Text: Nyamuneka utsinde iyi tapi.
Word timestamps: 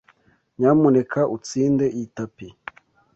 Nyamuneka 0.57 1.19
utsinde 1.35 1.85
iyi 1.97 2.07
tapi. 2.17 2.47